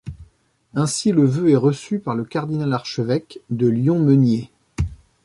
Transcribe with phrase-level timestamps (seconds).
[0.73, 4.49] Ainsi, le vœu est reçu par le cardinal-archevêque de Lyon Meunier.